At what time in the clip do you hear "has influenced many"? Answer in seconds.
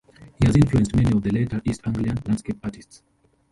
0.47-1.15